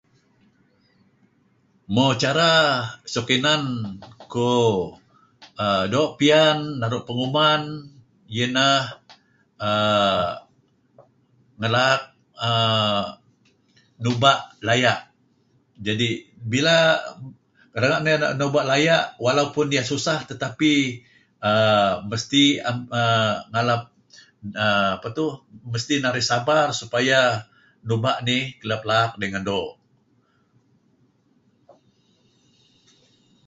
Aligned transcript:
Mo 1.95 2.07
cara 2.23 2.51
suk 3.13 3.27
inan 3.37 3.63
kuh 4.31 4.75
doo' 5.93 6.11
piyan 6.19 6.57
naru' 6.81 7.05
penguman 7.07 7.61
iyeh 8.33 8.49
ineh 8.53 8.83
uhm 9.69 10.25
ngelaak 11.61 12.01
uhm 12.47 13.03
nuba' 14.03 14.35
laya'. 14.67 14.99
Jadi' 15.85 16.13
bila 16.51 16.77
renga' 17.81 18.03
naru' 18.17 18.35
nuba 18.39 18.61
laya' 18.71 19.03
walaupun 19.25 19.67
iyeh 19.73 19.85
susah 19.91 20.19
tapi 20.43 20.73
uhm 21.49 21.91
mesti 22.11 22.43
iyeh 22.55 22.63
uhm 22.99 23.33
ngalap 23.51 23.81
uhm 23.87 24.91
apa 24.95 25.07
tu, 25.17 25.25
mesti 25.73 25.93
narih 26.03 26.25
sabar 26.31 26.67
pad 26.91 27.03
iyeh 27.07 27.29
nuba' 27.87 28.17
nih 28.27 28.41
laak 28.69 29.11
dengan 29.23 29.43
doo'. 29.51 29.73